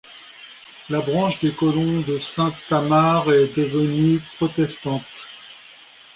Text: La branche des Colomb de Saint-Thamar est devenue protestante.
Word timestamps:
La 0.89 0.99
branche 1.01 1.39
des 1.41 1.53
Colomb 1.53 2.01
de 2.03 2.17
Saint-Thamar 2.17 3.31
est 3.31 3.55
devenue 3.55 4.19
protestante. 4.37 5.05